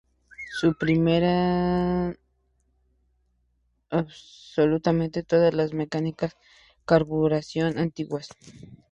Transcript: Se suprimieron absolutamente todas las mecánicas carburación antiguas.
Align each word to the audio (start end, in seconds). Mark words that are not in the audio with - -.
Se 0.49 0.61
suprimieron 0.65 2.17
absolutamente 3.91 5.21
todas 5.21 5.53
las 5.53 5.73
mecánicas 5.73 6.35
carburación 6.87 7.77
antiguas. 7.77 8.29